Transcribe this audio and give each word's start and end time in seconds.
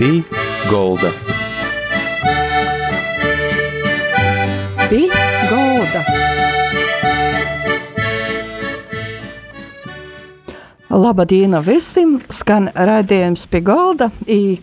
Pī 0.00 0.22
Golda. 0.70 1.10
Pī 4.88 5.00
Golda. 5.50 6.00
Labdien 10.88 11.58
visiem! 11.68 12.16
Skan 12.32 12.70
raidījums 12.72 13.44
pie 13.44 13.60
galda. 13.60 14.08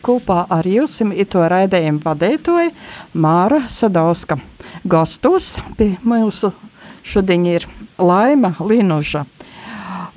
Kopā 0.01 0.41
ar 0.49 0.65
jums 0.65 0.97
ir 1.05 1.29
to 1.29 1.45
raidījumu 1.45 2.01
vadītāja 2.01 2.73
Māra 3.13 3.67
Sadauska. 3.69 4.41
Gastos 4.89 5.59
pie 5.77 5.99
mūsu 6.01 6.49
šodien 7.05 7.45
ir 7.45 7.69
Laima 8.01 8.55
Linuža. 8.57 9.27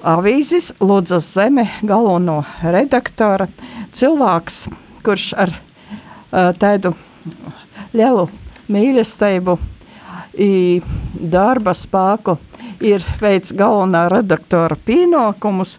Avīzes 0.00 0.72
Ludzas 0.80 1.34
Zeme 1.36 1.68
galveno 1.84 2.46
redaktora 2.64 3.52
cilvēks, 3.92 4.64
kurš 5.04 5.32
ar 5.38 5.54
uh, 5.56 6.50
tādu 6.58 6.94
lielu 7.92 8.28
mīlestību 8.70 9.58
darba 11.20 11.74
spēku 11.74 12.36
ir 12.80 13.02
veids 13.20 13.52
galvenā 13.52 14.06
redaktora 14.08 14.76
pienākumus. 14.86 15.78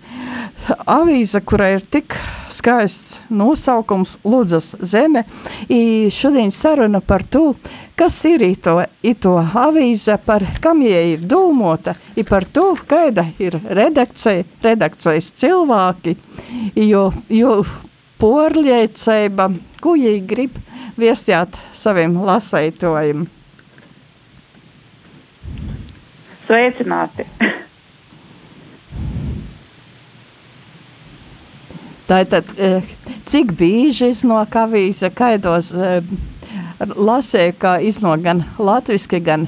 Avīze, 0.85 1.41
kurai 1.41 1.77
ir 1.77 1.85
tik 1.89 2.13
skaists 2.52 3.21
nosaukums 3.34 4.20
Ludzas 4.27 4.75
zeme, 4.81 5.23
i 5.69 6.11
šodien 6.13 6.52
saruna 6.52 7.02
par 7.02 7.23
to, 7.23 7.55
kas 7.97 8.19
ir 8.30 8.44
ito, 8.45 8.77
ito 9.02 9.38
avīze, 9.39 10.19
par 10.25 10.45
kam 10.61 10.83
jie 10.85 11.16
ir 11.16 11.25
domota, 11.25 11.95
i 12.16 12.23
par 12.27 12.45
to, 12.45 12.75
kāda 12.88 13.25
ir 13.39 13.58
redakcija, 13.63 14.45
redakcijas 14.61 15.31
cilvēki, 15.41 16.17
jo, 16.75 17.08
jo 17.30 17.63
porliecība, 18.21 19.49
ko 19.81 19.95
jie 19.97 20.19
grib 20.22 20.59
viestjāt 21.02 21.58
saviem 21.73 22.19
lasētojiem. 22.22 23.25
Sveicināti! 26.45 27.25
Tātad, 32.11 32.52
eh, 32.59 32.83
cik 33.23 33.53
bieži 33.55 34.09
iznāk 34.11 34.58
avīze, 34.59 35.08
kaidos 35.16 35.72
eh, 35.72 36.03
lasēju, 36.81 37.56
kā 37.61 37.78
iznāk 37.88 38.25
gan 38.25 38.44
latviski, 38.59 39.22
gan 39.23 39.47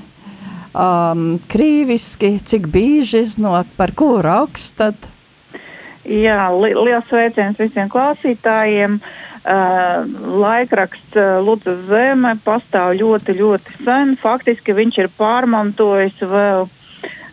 um, 0.71 1.39
krīviski, 1.51 2.37
cik 2.39 2.69
bieži 2.71 3.19
iznāk, 3.25 3.67
par 3.77 3.91
ko 3.97 4.21
rakstat? 4.23 5.12
Jā, 6.03 6.49
li 6.51 6.73
liels 6.75 7.07
sveiciens 7.07 7.59
visiem 7.59 7.91
klausītājiem. 7.91 8.99
Uh, 9.43 10.05
laikraksts 10.39 11.17
uh, 11.19 11.41
Lūdzu 11.43 11.73
Zeme 11.89 12.37
pastāv 12.45 12.93
ļoti, 12.95 13.35
ļoti 13.41 13.75
sen. 13.83 14.13
Faktiski 14.19 14.75
viņš 14.75 15.01
ir 15.03 15.09
pārmantojis 15.17 16.21
vēl 16.23 16.63
uh, 16.63 16.79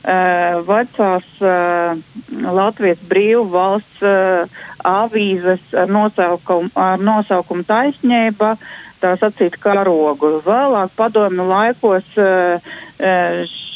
Uh, 0.00 0.62
vecās 0.64 1.26
uh, 1.44 1.98
Latvijas 2.40 3.00
brīvu 3.04 3.42
valsts 3.52 4.00
uh, 4.00 4.48
avīzes 4.88 5.60
ar 5.76 5.92
nosaukumu, 5.92 6.70
ar 6.72 7.02
nosaukumu 7.04 7.66
taisnība, 7.68 8.54
tā 9.04 9.10
sacīt 9.20 9.58
karogu. 9.60 10.38
Vēlāk 10.46 10.94
padomju 10.96 11.44
laikos 11.50 12.16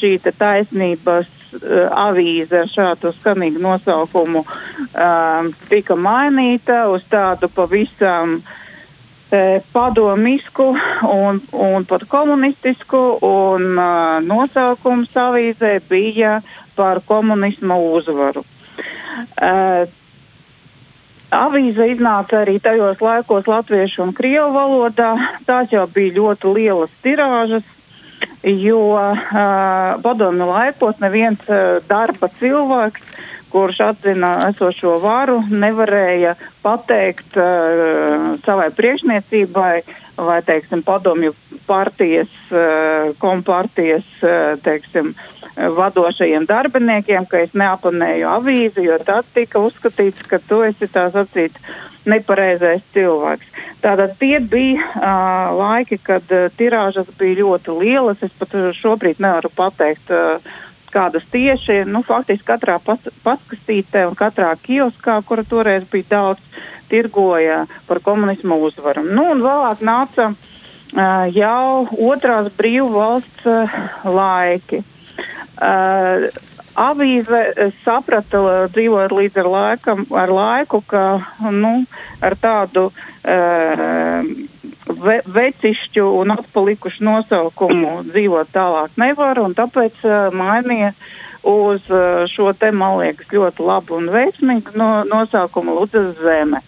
šī 0.00 0.14
taisnības 0.24 1.28
avīze 1.62 2.64
ar 2.64 2.70
šādu 2.72 3.12
skanīgu 3.14 3.62
nosaukumu 3.62 4.44
tika 5.69 5.96
mainīta 5.96 6.84
uz 6.92 7.06
tādu 7.11 7.50
pavisam 7.52 8.38
E, 9.34 9.61
padomisku 9.72 10.77
un, 11.02 11.41
un 11.50 11.84
pat 11.84 12.05
komunistisku, 12.08 13.00
un 13.24 13.64
uh, 13.73 14.20
nosaukums 14.23 15.17
avīzē 15.18 15.73
bija 15.89 16.36
par 16.77 17.01
komunisma 17.08 17.74
uzvaru. 17.96 18.45
Uh, 19.34 19.89
avīze 21.34 21.89
iznāca 21.96 22.45
arī 22.45 22.61
tajos 22.62 23.02
laikos 23.02 23.48
latviešu 23.51 24.05
un 24.05 24.14
krievu 24.14 24.52
valodā. 24.55 25.11
Tās 25.48 25.73
jau 25.74 25.86
bija 25.96 26.14
ļoti 26.20 26.55
lielas 26.58 26.95
tirāžas, 27.02 27.67
jo 28.45 28.80
uh, 28.95 29.23
padomju 30.05 30.48
laikos 30.51 31.01
neviens 31.01 31.47
uh, 31.48 31.80
darba 31.89 32.29
cilvēks 32.41 33.14
kurš 33.55 33.79
atzina 33.86 34.33
esošo 34.48 34.97
varu, 34.98 35.36
nevarēja 35.47 36.33
pateikt 36.64 37.36
uh, 37.39 38.33
savai 38.42 38.73
priekšniecībai 38.75 39.75
vai, 40.19 40.41
teiksim, 40.47 40.83
padomju 40.83 41.30
partijas, 41.69 42.33
uh, 42.51 43.13
kompartijas, 43.23 44.08
uh, 44.27 44.57
teiksim, 44.67 45.13
vadošajiem 45.56 46.46
darbiniekiem, 46.50 47.26
ka 47.30 47.44
es 47.44 47.54
neapanēju 47.54 48.28
avīzi, 48.30 48.86
jo 48.88 48.98
tad 49.06 49.28
tika 49.34 49.62
uzskatīts, 49.62 50.26
ka 50.28 50.40
tu 50.42 50.62
esi 50.66 50.88
tā 50.90 51.06
sacīt 51.14 51.58
nepareizais 52.10 52.82
cilvēks. 52.94 53.62
Tātad 53.84 54.16
tie 54.20 54.38
bija 54.40 54.80
uh, 54.80 55.54
laiki, 55.58 55.98
kad 56.02 56.30
uh, 56.32 56.50
tirāžas 56.58 57.08
bija 57.18 57.42
ļoti 57.42 57.78
lielas. 57.80 58.22
Es 58.24 58.32
pat 58.38 58.54
šobrīd 58.80 59.22
nevaru 59.22 59.50
pateikt, 59.54 60.10
uh, 60.12 60.54
kādas 60.94 61.26
tieši, 61.32 61.82
nu, 61.90 62.04
faktiski 62.06 62.46
katrā 62.48 62.78
pas, 62.82 63.02
paskastītē 63.26 64.06
un 64.08 64.18
katrā 64.18 64.52
kioskā, 64.62 65.18
kura 65.26 65.44
toreiz 65.48 65.86
bija 65.90 66.10
daudz, 66.10 66.64
tirgoja 66.90 67.64
par 67.88 68.00
komunismu 68.04 68.60
uzvaru. 68.68 69.04
Nu, 69.06 69.30
un 69.34 69.42
vēlāk 69.44 69.82
nāca 69.86 70.30
uh, 70.32 71.24
jau 71.34 71.86
otrās 72.10 72.50
brīvu 72.58 72.90
valsts 72.94 73.48
uh, 73.48 73.78
laiki. 74.04 74.84
Uh, 75.55 76.27
avīze 76.75 77.70
saprata, 77.85 78.41
dzīvojot 78.75 79.14
līdz 79.14 79.41
ar, 79.45 79.48
laikam, 79.52 80.02
ar 80.11 80.33
laiku, 80.35 80.80
ka 80.91 81.05
nu, 81.55 81.75
ar 82.25 82.35
tādu 82.42 82.89
uh, 82.91 84.30
ve 85.05 85.19
vecišķu 85.36 86.07
un 86.20 86.35
atpalikušu 86.35 87.07
nosaukumu 87.07 88.01
dzīvot 88.11 88.51
tālāk 88.55 88.98
nevar, 89.01 89.41
un 89.45 89.55
tāpēc 89.55 90.02
uh, 90.02 90.35
mainīja 90.35 90.92
uz 91.46 91.86
uh, 91.92 92.25
šo 92.31 92.51
te, 92.58 92.73
man 92.75 92.98
liekas, 93.02 93.31
ļoti 93.31 93.64
labu 93.64 94.01
un 94.01 94.11
veiksmīgu 94.11 94.75
no, 94.81 94.91
nosaukumu 95.07 95.79
Ludzas 95.79 96.17
zeme. 96.19 96.64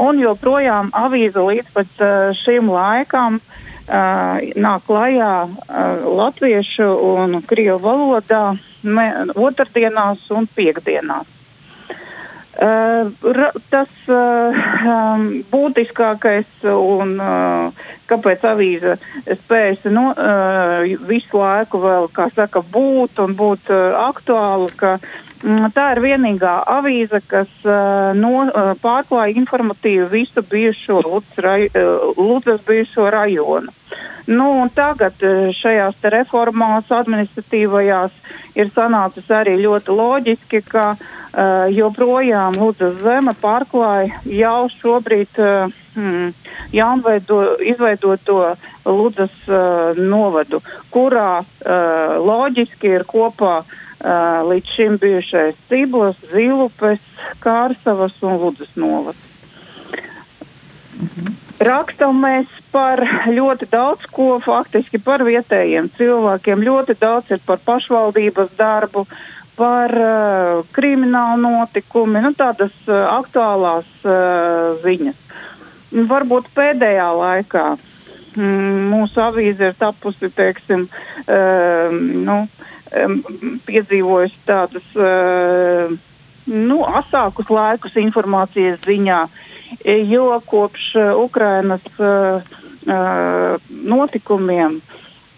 Un 0.00 0.18
joprojām 0.18 0.88
avīze 0.96 1.42
līdz 1.44 1.74
pat 1.76 2.00
uh, 2.00 2.32
šim 2.40 2.72
laikam 2.72 3.38
uh, 3.38 3.58
nāk 3.88 4.86
klajā 4.86 5.34
uh, 5.46 6.06
latviešu 6.06 6.86
un 6.86 7.40
krievu 7.46 7.80
valodā 7.82 8.44
me, 8.82 9.06
otrdienās 9.34 10.30
un 10.30 10.46
piekdienās. 10.46 11.26
Uh, 12.52 13.08
tas 13.72 13.88
uh, 14.12 14.58
um, 14.84 15.22
būtiskākais 15.48 16.66
un 16.68 17.14
uh, 17.16 17.86
kāpēc 18.10 18.44
avīze 18.44 18.98
spējas 19.24 19.88
no, 19.88 20.10
uh, 20.12 20.84
visu 21.08 21.40
laiku 21.40 21.80
vēl, 21.80 22.10
kā 22.12 22.28
saka, 22.36 22.60
būt 22.60 23.22
un 23.24 23.32
būt 23.40 23.72
uh, 23.72 23.96
aktuāla, 24.04 24.68
ka 24.76 24.98
mm, 25.00 25.31
tā 25.74 25.88
ir 25.94 26.00
vienīgā 26.04 26.54
avīze, 26.70 27.20
kas 27.26 27.50
uh, 27.66 28.12
no, 28.14 28.46
uh, 28.46 28.72
pārklāja 28.82 29.34
informatīvi 29.40 30.06
visu 30.10 30.42
bijušo 30.42 31.00
Ludzas 31.02 32.60
uh, 32.60 32.66
bijušo 32.66 33.10
rajonu. 33.10 33.72
Nu, 34.30 34.46
tagad 34.74 35.18
šajās 35.58 35.98
reformās 36.14 36.86
administratīvajās 36.94 38.12
ir 38.54 38.70
sanācis 38.70 39.26
arī 39.34 39.56
ļoti 39.64 39.96
loģiski, 39.98 40.62
ka 40.62 40.92
uh, 40.94 41.66
joprojām 41.74 42.54
Ludzas 42.60 43.00
zeme 43.02 43.34
pārklāja 43.42 44.22
jau 44.30 44.70
šobrīd 44.78 45.42
uh, 45.42 45.74
hmm, 45.96 46.30
jaunveido, 46.72 47.42
izveidoto 47.66 48.54
Ludzas 48.86 49.34
uh, 49.50 49.98
novadu, 49.98 50.62
kurā 50.94 51.42
uh, 51.42 52.16
loģiski 52.22 52.94
ir 52.94 53.08
kopā 53.10 53.56
uh, 53.64 53.78
līdz 54.02 54.74
šim 54.76 54.96
bijušais 54.98 55.58
Ciblas, 55.70 56.16
Zilupes, 56.32 57.02
Kārsavas 57.42 58.16
un 58.22 58.40
Ludzas 58.40 58.72
novads. 58.74 59.28
Mhm. 61.02 61.34
Rakstam 61.62 62.18
mēs 62.22 62.50
par 62.74 63.00
ļoti 63.38 63.68
daudz 63.70 64.06
ko, 64.10 64.38
faktiski 64.42 64.98
par 65.02 65.22
vietējiem 65.26 65.90
cilvēkiem. 65.98 66.64
Ļoti 66.66 66.96
daudz 67.00 67.30
ir 67.30 67.42
par 67.46 67.62
pašvaldības 67.64 68.52
darbu, 68.58 69.06
par 69.56 69.94
uh, 69.94 70.62
kriminālu 70.74 71.42
notikumu, 71.44 72.22
nu 72.24 72.32
tādas 72.38 72.74
uh, 72.88 73.02
aktuālās 73.20 73.88
uh, 74.02 74.78
ziņas. 74.82 75.18
Varbūt 75.92 76.48
pēdējā 76.56 77.08
laikā 77.18 77.64
mm, 77.76 78.01
mūsu 78.36 79.20
avīze 79.22 79.72
ir 79.72 79.78
tapusi, 79.78 80.30
teiksim, 80.32 80.88
uh, 81.26 81.92
nu, 81.92 82.38
um, 83.04 83.16
piedzīvojusi 83.68 84.42
tādas, 84.48 84.90
uh, 84.96 85.92
nu, 86.46 86.82
asākus 87.02 87.50
laikus 87.52 87.98
informācijas 88.00 88.80
ziņā. 88.86 89.22
Uh, 89.28 89.48
jo 89.84 90.40
kopš 90.46 90.94
Ukrainas 91.16 91.84
notikumiem 93.68 94.80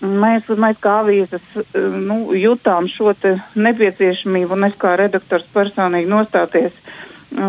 mēs, 0.00 0.48
mēs 0.48 0.80
kā 0.82 0.98
avīzes 1.02 1.44
nu, 1.74 2.34
jutām 2.36 2.88
šo 2.88 3.14
nepieciešamību, 3.54 4.56
un 4.56 4.68
es 4.68 4.76
kā 4.76 4.96
redaktors 4.96 5.46
personīgi 5.54 6.08
nostāties 6.10 6.72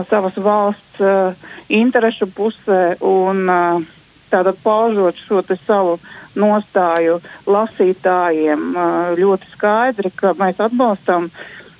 savas 0.09 0.37
valsts 0.37 1.01
interešu 1.69 2.27
pusē 2.35 2.97
un 3.01 3.45
tātad 4.31 4.57
paužot 4.63 5.19
šo 5.27 5.43
savu 5.65 5.99
nostāju 6.35 7.19
lasītājiem 7.47 8.73
ļoti 9.19 9.51
skaidri, 9.53 10.11
ka 10.15 10.33
mēs 10.39 10.59
atbalstam 10.59 11.29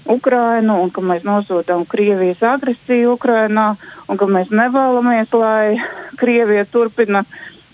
Ukrainu 0.06 0.78
un 0.84 0.92
ka 0.94 1.02
mēs 1.02 1.26
nosodām 1.26 1.86
Krievijas 1.90 2.44
agresiju 2.46 3.16
Ukrainā 3.18 3.74
un 4.08 4.20
ka 4.22 4.28
mēs 4.30 4.52
nevēlamies, 4.54 5.34
lai 5.34 5.80
Krievija 6.22 6.66
turpina 6.72 7.26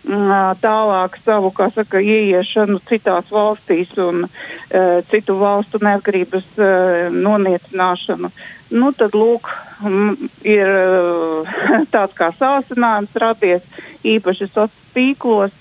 tālāk 0.04 1.18
savu, 1.26 1.52
kā 1.52 1.70
saka, 1.76 2.00
ieiešanu 2.02 2.80
citās 2.90 3.30
valstīs 3.32 3.92
un 4.02 4.26
uh, 4.26 5.02
citu 5.12 5.38
valstu 5.38 5.80
neatkarības 5.82 6.48
uh, 6.58 7.10
noniecināšanu. 7.14 8.32
Nu, 8.72 8.92
tad, 8.96 9.14
lūk, 9.14 9.50
ir 10.48 10.68
uh, 10.68 11.48
tāds 11.94 12.14
kā 12.18 12.32
sāsinājums 12.40 13.16
radies 13.16 13.62
īpaši 14.04 14.48
sociālos 14.50 14.80
tīklos 14.92 15.54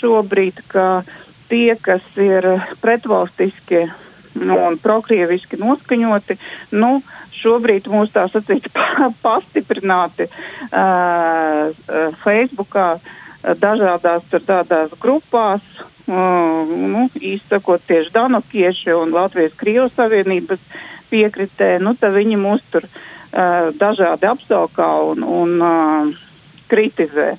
šobrīd, 0.00 0.62
ka 0.70 1.02
tie, 1.50 1.74
kas 1.82 2.04
ir 2.20 2.46
pretvalstiski 2.80 3.86
nu, 4.38 4.56
un 4.56 4.78
prokrieviski 4.80 5.58
noskaņoti, 5.60 6.36
nu, 6.78 7.00
šobrīd 7.40 7.88
mūs 7.90 8.12
tā 8.14 8.26
sacīt 8.30 8.68
pastiprināti 9.24 10.28
uh, 10.30 11.72
Facebookā 12.22 12.92
dažādās 13.42 14.24
tur 14.30 14.42
tādās 14.46 14.92
grupās, 15.00 15.62
uh, 16.08 16.66
nu, 16.68 17.08
īstakot 17.16 17.82
tieši 17.88 18.12
Danokieši 18.14 18.94
un 18.96 19.14
Latvijas 19.16 19.54
Krievas 19.56 19.94
Savienības 19.96 20.60
piekritē, 21.10 21.78
nu, 21.82 21.94
tad 21.98 22.14
viņi 22.16 22.38
mūs 22.40 22.64
tur 22.72 22.86
uh, 22.86 23.70
dažādi 23.80 24.28
apsaukā 24.30 24.90
un, 25.12 25.24
un 25.24 25.56
uh, 25.62 26.12
kritizē. 26.70 27.34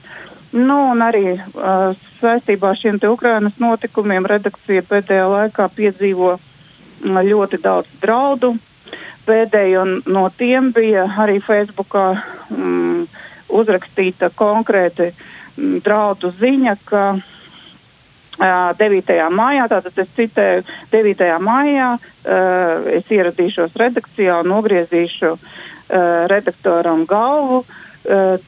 Nu, 0.52 0.78
un 0.92 1.04
arī 1.06 1.38
uh, 1.38 1.94
saistībā 2.20 2.74
ar 2.74 2.80
šiem 2.80 3.00
Ukrainas 3.08 3.56
notikumiem 3.60 4.26
redakcija 4.28 4.84
pēdējā 4.90 5.28
laikā 5.32 5.70
piedzīvo 5.78 6.34
uh, 6.36 6.50
ļoti 7.06 7.62
daudz 7.62 7.88
draudu. 8.02 8.56
Pēdējo 9.26 9.86
no 10.10 10.30
tiem 10.38 10.72
bija 10.74 11.06
arī 11.24 11.40
Facebookā 11.46 12.06
um, 12.50 13.06
uzrakstīta 13.48 14.32
konkrēti 14.36 15.12
um, 15.12 15.22
draudu 15.58 16.32
ziņa, 16.40 16.76
ka 16.86 17.04
uh, 17.18 17.28
9. 18.80 19.14
maijā, 19.36 19.68
tātad 19.70 20.00
es 20.02 20.10
citēju, 20.18 20.64
9. 20.92 21.28
maijā 21.44 21.94
uh, 21.98 22.90
es 22.96 23.12
ieradīšos 23.12 23.78
redakcijā 23.78 24.42
un 24.42 24.52
nogriezīšu 24.56 25.32
uh, 25.36 25.42
redaktoram 26.32 27.06
galvu. 27.10 27.64
Uh, 27.66 27.78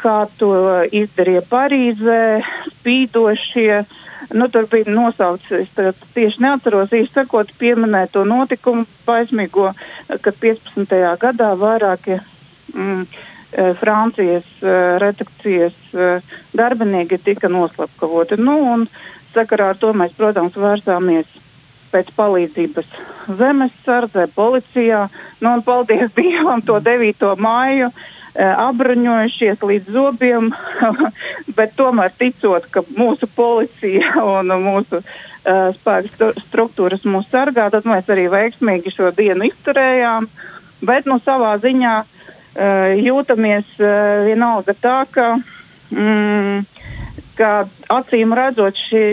kā 0.01 0.27
to 0.37 0.53
izdarīja 0.89 1.43
Parīzē, 1.49 2.41
spīdošie. 2.79 3.83
Nu, 4.33 4.47
tur 4.49 4.65
bija 4.71 4.89
nosaukts, 4.89 5.51
es 5.51 5.69
tieši 6.15 6.41
neatceros, 6.41 6.93
īsti 6.95 7.13
sakot, 7.13 7.51
pieminēt 7.59 8.13
to 8.15 8.23
notikumu 8.25 8.87
baismīgo, 9.05 9.73
kad 10.07 10.39
15. 10.41 10.95
gadā 11.21 11.51
vairākie 11.59 12.21
mm, 12.73 13.03
Francijas 13.79 14.47
uh, 14.61 14.97
redakcijas 15.01 15.75
uh, 15.93 16.35
darbinieki 16.57 17.19
tika 17.21 17.49
noslapkavoti. 17.51 18.39
Nu, 18.41 18.57
un 18.73 18.87
sakarā 19.35 19.73
ar 19.73 19.81
to 19.81 19.93
mēs, 19.97 20.15
protams, 20.17 20.57
vērsāmies 20.57 21.29
pēc 21.93 22.09
palīdzības 22.17 22.89
zemes 23.37 23.73
sardzē, 23.85 24.27
policijā. 24.35 25.07
Nu, 25.41 25.53
un 25.57 25.63
paldies 25.65 26.11
Dievam 26.17 26.63
to 26.65 26.79
9. 26.83 27.29
māju. 27.37 27.93
Eh, 28.33 28.49
apbruņojušies 28.49 29.61
līdz 29.61 29.91
zobiem, 29.93 30.47
bet 31.57 31.75
tomēr 31.77 32.15
ticot, 32.17 32.65
ka 32.73 32.81
mūsu 32.97 33.27
policija 33.35 34.15
un 34.39 34.49
mūsu 34.63 35.03
uh, 35.03 35.67
spēku 35.75 36.31
struktūras 36.39 37.05
mūs 37.05 37.29
sargā, 37.29 37.67
tad 37.69 37.85
mēs 37.85 38.09
arī 38.09 38.25
veiksmīgi 38.33 38.95
šo 38.95 39.11
dienu 39.13 39.51
izturējām. 39.51 40.25
Bet 40.81 41.05
nu 41.05 41.19
savā 41.21 41.53
ziņā 41.61 41.93
uh, 42.01 42.22
jūtamies 42.55 43.69
uh, 43.81 44.23
vienalga 44.27 44.75
tā, 44.77 44.97
ka, 45.09 45.29
mm, 45.91 46.65
ka 47.37 47.51
acīm 47.89 48.33
redzot 48.37 48.77
šī 48.89 49.03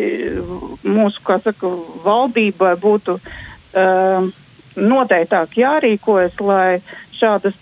mūsu, 0.84 1.22
saka, 1.24 1.70
valdībai 2.04 2.74
būtu 2.80 3.16
uh, 3.16 4.28
noteiktāk 4.76 5.56
jārīkojas, 5.56 6.36
lai 6.40 6.80
šādas 7.20 7.56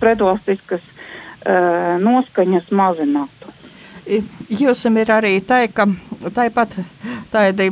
pretvalstiskas 0.00 0.82
uh, 0.82 1.96
noskaņas 2.02 2.70
mazinātu. 2.70 3.52
Jūs 4.06 4.84
ir 4.86 5.10
arī 5.10 5.40
tā, 5.42 5.64
ka 5.66 5.88
tāpat 6.30 6.76
tādi 7.32 7.66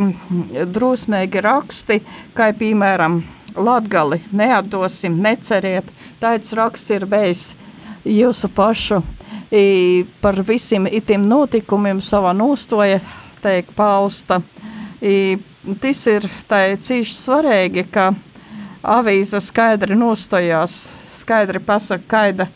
drusmīgi 0.66 1.42
raksti, 1.44 2.00
kā 2.34 2.50
piemēram 2.58 3.20
Latgali 3.54 4.20
neatdosim, 4.34 5.18
neceriet. 5.22 5.86
Tāds 6.20 6.52
raksts 6.56 6.90
ir 6.94 7.06
bijis 7.06 7.44
jūsu 8.04 8.50
pašu 8.54 9.00
i, 9.54 10.04
par 10.20 10.40
visiem 10.42 10.88
itim 10.90 11.26
notikumiem 11.28 12.02
savā 12.02 12.34
nostoja, 12.36 13.00
teik, 13.44 13.70
pausta. 13.76 14.40
I, 15.02 15.38
tas 15.80 16.02
ir 16.10 16.26
cīši 16.50 17.14
svarīgi, 17.14 17.86
ka 17.92 18.10
avīze 18.84 19.40
skaidri 19.40 19.96
nostojās, 19.96 20.92
skaidri 21.14 21.62
pasaka, 21.64 22.04
kaida 22.08 22.48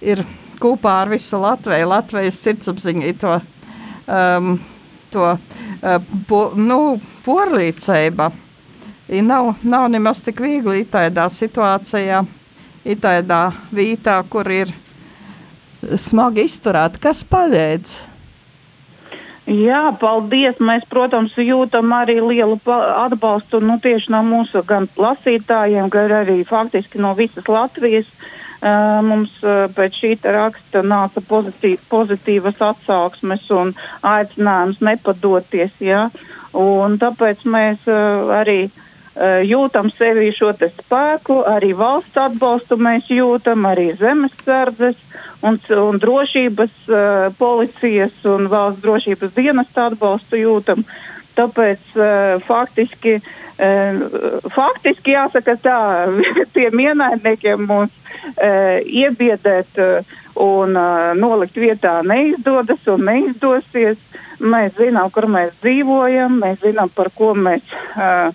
ir 0.00 0.22
kopā 0.60 1.02
ar 1.02 1.12
visu 1.12 1.40
Latviju, 1.40 1.90
Latvijas 1.90 2.38
sirdsapziņai 2.44 3.12
to, 3.20 3.36
um, 4.06 4.56
to 5.12 5.28
uh, 5.34 6.00
po, 6.28 6.42
nu, 6.56 6.98
porlīdzība. 7.26 8.30
Nav, 9.08 9.54
nav 9.62 9.86
nemaz 9.90 10.22
tik 10.26 10.40
viegli 10.42 10.82
tādā 10.90 11.28
situācijā, 11.30 12.24
tādā 13.02 13.40
vītā, 13.74 14.16
kur 14.30 14.50
ir 14.50 14.72
smagi 15.94 16.46
izturēt. 16.48 16.98
Kas 17.02 17.22
palīdz? 17.30 17.94
Jā, 19.46 19.84
paldies. 20.00 20.58
Mēs, 20.58 20.82
protams, 20.90 21.36
jūtam 21.38 21.92
arī 21.94 22.18
lielu 22.18 22.58
atbalstu 22.66 23.60
nu, 23.62 23.78
tieši 23.82 24.10
no 24.10 24.24
mūsu 24.26 24.64
gan 24.66 24.88
lasītājiem, 24.98 25.86
gan 25.90 26.16
arī 26.24 26.40
faktiski 26.48 26.98
no 26.98 27.14
visas 27.14 27.46
Latvijas. 27.46 28.10
Uh, 28.10 28.34
Mums 29.04 29.34
pēc 29.76 29.98
šī 30.00 30.12
raksta 30.22 30.80
nāca 30.82 31.20
pozitīv, 31.20 31.76
pozitīvas 31.92 32.56
atsauksmes 32.64 33.44
un 33.52 33.74
aicinājums 34.02 34.80
nepadoties, 34.80 35.74
ja? 35.80 36.08
un 36.56 36.96
tāpēc 36.96 37.44
mēs 37.44 37.84
arī 37.86 38.70
jūtam 39.48 39.88
sevi 39.96 40.28
šo 40.36 40.50
spēku, 40.52 41.38
arī 41.48 41.72
valsts 41.76 42.18
atbalstu 42.20 42.76
mēs 42.76 43.08
jūtam, 43.08 43.64
arī 43.64 43.94
zemesardzes 43.96 44.98
un, 45.42 45.58
un 45.70 45.98
drošības 46.02 46.74
uh, 46.88 46.98
policijas 47.38 48.16
un 48.28 48.48
valsts 48.52 48.82
drošības 48.84 49.34
dienesta 49.36 49.90
atbalstu 49.90 50.40
jūtam. 50.40 50.84
Tāpēc 51.36 51.96
uh, 51.96 52.42
faktiski, 52.46 53.18
uh, 53.20 54.04
faktiski 54.54 55.16
jāsaka 55.16 55.56
tā, 55.64 55.80
tiem 56.56 56.84
ienaidniekiem 56.86 57.66
mūs 57.68 57.92
uh, 57.92 58.78
iebiedēt 58.84 59.82
uh, 59.82 60.16
un 60.36 60.76
uh, 60.76 61.12
nolikt 61.16 61.56
vietā 61.60 62.00
neizdodas 62.06 62.84
un 62.92 63.06
neizdosies. 63.08 64.00
Mēs 64.36 64.74
zinām, 64.76 65.08
kur 65.08 65.24
mēs 65.32 65.54
dzīvojam, 65.62 66.34
mēs 66.42 66.58
zinām, 66.60 66.90
par 66.92 67.08
ko 67.16 67.30
mēs 67.32 67.64
uh, 67.96 68.34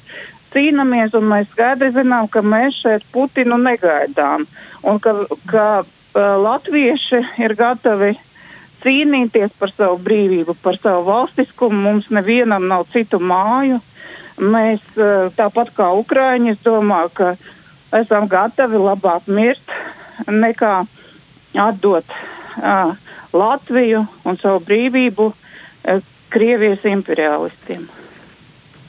cīnāmies, 0.53 1.15
un 1.17 1.29
mēs 1.31 1.49
skaidri 1.53 1.91
zinām, 1.95 2.27
ka 2.31 2.43
mēs 2.43 2.81
šeit 2.81 3.05
Putinu 3.13 3.57
negaidām. 3.61 4.47
Un 4.87 4.99
ka, 5.03 5.13
ka 5.51 5.67
uh, 5.81 6.19
latvieši 6.45 7.21
ir 7.45 7.55
gatavi 7.59 8.15
cīnīties 8.81 9.53
par 9.59 9.71
savu 9.75 9.99
brīvību, 10.05 10.55
par 10.63 10.79
savu 10.81 11.05
valstiskumu. 11.09 11.81
Mums 11.85 12.09
nevienam 12.13 12.67
nav 12.71 12.87
citu 12.93 13.21
māju. 13.21 13.79
Mēs 14.41 14.81
uh, 14.97 15.29
tāpat 15.37 15.73
kā 15.77 15.91
Ukraiņi, 16.01 16.55
es 16.55 16.63
domāju, 16.65 17.13
ka 17.19 17.33
esam 18.01 18.27
gatavi 18.31 18.79
labāk 18.81 19.27
mirt 19.27 19.75
nekā 20.27 20.81
atdot 21.61 22.07
uh, 22.11 22.95
Latviju 23.31 24.05
un 24.27 24.39
savu 24.41 24.63
brīvību 24.67 25.31
uh, 25.31 26.01
Krievijas 26.31 26.85
imperialistiem. 26.87 27.89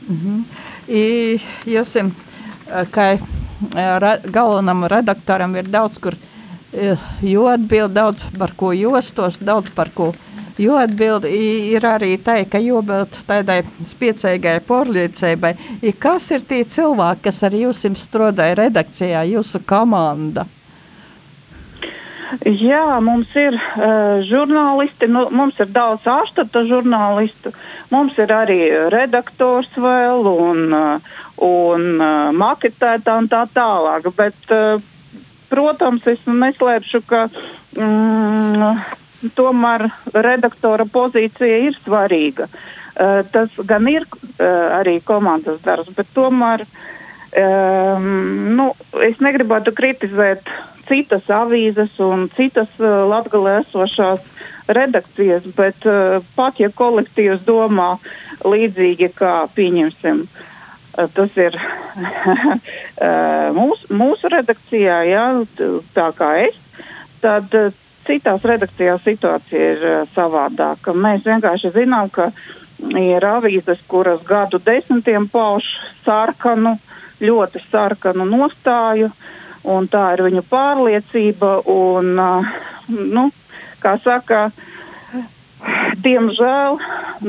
Mm 0.09 0.17
-hmm. 0.17 0.72
I, 0.89 1.39
jūs, 1.69 1.97
kā 2.91 3.07
ra, 3.75 4.17
galvenam 4.25 4.87
redaktoram 4.91 5.57
ir 5.57 5.71
daudz 5.71 6.01
kur 6.03 6.17
jo 7.23 7.47
atbild 7.53 7.93
daudz 7.93 8.31
par 8.39 8.55
ko 8.57 8.73
jostos, 8.73 9.39
daudz 9.39 9.71
par 9.75 9.93
ko. 9.95 10.13
Jo 10.61 10.77
atbildi 10.77 11.31
ir 11.73 11.85
arī 11.89 12.19
tā, 12.21 12.37
ka 12.45 12.61
jābūt 12.61 13.23
tādai 13.29 13.63
spēcīgai 13.89 14.59
porliecībai. 14.69 15.55
Kas 15.99 16.29
ir 16.37 16.45
tie 16.49 16.61
cilvēki, 16.69 17.23
kas 17.25 17.43
ar 17.49 17.57
jums 17.57 17.85
strādāja 18.05 18.59
redakcijā, 18.61 19.25
jūsu 19.33 19.63
komanda? 19.67 20.47
Jā, 22.41 22.85
mums 23.05 23.29
ir 23.37 23.53
uh, 23.57 24.23
žurnālisti, 24.25 25.09
nu, 25.11 25.27
mums 25.35 25.59
ir 25.61 25.69
daudz 25.73 26.07
ārštata 26.09 26.63
žurnālistu, 26.69 27.53
mums 27.93 28.17
ir 28.17 28.33
arī 28.33 28.59
redaktors 28.95 29.69
vēl 29.77 30.25
un, 30.31 30.63
uh, 30.73 31.13
un 31.45 31.85
uh, 31.99 32.31
maketētā 32.33 33.19
un 33.21 33.29
tā 33.29 33.45
tālāk, 33.53 34.09
bet, 34.17 34.49
uh, 34.49 34.81
protams, 35.53 36.07
es 36.09 36.25
neslēpšu, 36.25 37.03
ka 37.05 37.27
mm, 37.77 38.81
tomēr 39.37 39.91
redaktora 40.17 40.89
pozīcija 40.89 41.61
ir 41.69 41.77
svarīga. 41.85 42.49
Uh, 42.93 43.21
tas 43.33 43.53
gan 43.69 43.93
ir 43.93 44.09
uh, 44.09 44.81
arī 44.81 45.03
komandas 45.05 45.61
darbs, 45.65 45.93
bet 45.97 46.09
tomēr 46.17 46.65
um, 46.65 48.13
nu, 48.57 48.73
es 49.05 49.21
negribētu 49.21 49.77
kritizēt 49.77 50.49
citas 50.93 51.29
avīzes 51.33 51.97
un 52.05 52.27
citas 52.37 52.71
uh, 52.81 53.03
latgalē 53.09 53.63
esošās 53.63 54.41
redakcijas, 54.69 55.47
bet 55.57 55.87
uh, 55.89 56.21
pat 56.37 56.61
ja 56.61 56.69
kolektīvs 56.69 57.45
domā 57.49 57.95
līdzīgi 58.45 59.13
kā 59.17 59.35
pieņemsim. 59.57 60.27
Uh, 60.93 61.09
tas 61.17 61.39
ir 61.41 61.57
mūsu, 63.59 63.89
mūsu 63.97 64.29
redakcijā, 64.35 64.99
jā, 65.09 65.25
tā 65.97 66.09
kā 66.19 66.29
es, 66.45 66.59
tad 67.25 67.49
citās 68.05 68.45
redakcijās 68.45 69.01
situācija 69.07 69.71
ir 69.73 69.87
savādāka. 70.13 70.93
Mēs 70.93 71.25
vienkārši 71.25 71.73
zinām, 71.73 72.13
ka 72.13 72.29
ir 72.99 73.25
avīzes, 73.25 73.81
kuras 73.89 74.21
gadu 74.29 74.61
desmitiem 74.61 75.31
pauž 75.33 75.65
sarkanu, 76.05 76.77
ļoti 77.25 77.63
sarkanu 77.71 78.27
nostāju, 78.29 79.09
uh, 79.09 79.42
un 79.65 79.89
tā 79.91 80.13
ir 80.17 80.25
viņu 80.27 80.43
pārliecība, 80.51 81.55
un, 81.71 82.15
nu, 82.89 83.25
kā 83.83 83.95
saka, 84.03 84.49
diemžēl, 86.03 86.79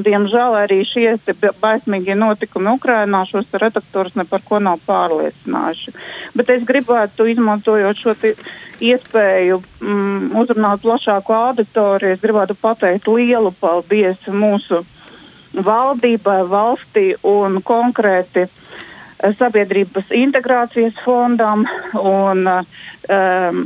diemžēl 0.05 0.57
arī 0.63 0.79
šie 0.89 1.15
baismīgie 1.61 2.15
notikumi 2.17 2.73
Ukrainā 2.73 3.23
šos 3.29 3.49
redaktorus 3.61 4.15
ne 4.17 4.25
par 4.25 4.41
ko 4.45 4.59
nav 4.63 4.81
pārliecinājuši. 4.87 5.93
Bet 6.33 6.49
es 6.49 6.65
gribētu, 6.65 7.27
izmantojot 7.29 8.01
šo 8.01 8.15
iespēju 8.83 9.61
mm, 9.61 10.33
uzrunāt 10.41 10.81
plašāku 10.81 11.35
auditoriju, 11.37 12.17
es 12.17 12.23
gribētu 12.23 12.57
pateikt 12.59 13.07
lielu 13.07 13.53
paldies 13.61 14.17
mūsu 14.27 14.81
valdībai, 15.53 16.41
valstī 16.49 17.11
un 17.29 17.61
konkrēti 17.61 18.47
uh, 18.47 18.89
sabiedrības 19.39 20.12
integrācijas 20.13 20.98
fondam 21.06 21.65
un 22.00 22.48
um, 22.50 23.62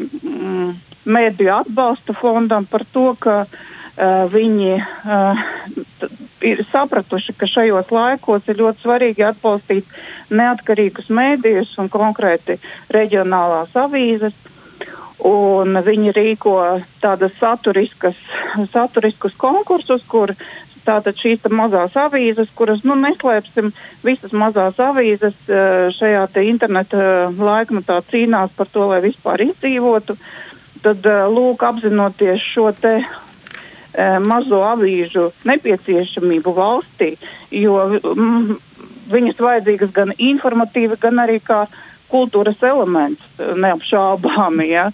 mēdīju 1.07 1.53
atbalsta 1.55 2.15
fondam 2.17 2.67
par 2.69 2.85
to, 2.93 3.09
ka 3.23 3.37
uh, 3.45 4.25
viņi 4.33 4.73
uh, 4.77 5.47
ir 6.45 6.61
sapratuši, 6.71 7.35
ka 7.37 7.49
šajos 7.49 7.91
laikos 7.93 8.49
ir 8.49 8.59
ļoti 8.61 8.85
svarīgi 8.85 9.25
atbalstīt 9.25 9.97
neatkarīgus 10.29 11.09
mēdījus 11.09 11.73
un 11.81 11.89
konkrēti 11.93 12.59
reģionālās 12.93 13.73
avīzes. 13.77 14.35
Un 15.27 15.73
viņi 15.81 16.11
rīko 16.13 16.53
tādas 17.01 17.33
saturiskas, 17.39 18.17
saturiskus 18.69 19.33
konkursus, 19.41 20.03
kur 20.05 20.35
Tātad 20.87 21.19
šīs 21.19 21.43
mazās 21.51 21.95
avīzes, 21.99 22.47
kuras, 22.55 22.79
nu, 22.87 22.95
neslēpsim, 23.01 23.73
visas 24.07 24.31
mazās 24.31 24.77
avīzes 24.79 25.35
eh, 25.51 25.89
šajā 25.97 26.23
te 26.31 26.45
interneta 26.47 27.01
eh, 27.03 27.39
laikmatā 27.49 27.99
cīnās 28.11 28.53
par 28.55 28.71
to, 28.71 28.85
lai 28.91 29.01
vispār 29.03 29.43
izdzīvotu, 29.49 30.15
tad, 30.85 31.03
eh, 31.03 31.25
lūk, 31.33 31.65
apzinoties 31.67 32.43
šo 32.53 32.71
te 32.75 32.99
mazo 33.97 34.59
avīžu 34.61 35.23
nepieciešamību 35.49 36.51
valstī, 36.53 37.15
jo 37.49 37.79
mm, 37.97 38.57
viņas 39.09 39.39
vajadzīgas 39.41 39.89
gan 39.95 40.11
informatīvi, 40.21 40.99
gan 41.01 41.23
arī 41.23 41.39
kā 41.41 41.63
kultūras 42.11 42.61
elements, 42.61 43.23
neapšaubāmi, 43.39 44.67
ja. 44.69 44.91